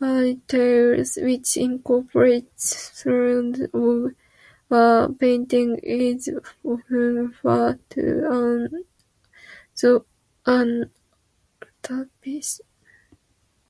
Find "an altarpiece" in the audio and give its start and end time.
10.46-12.62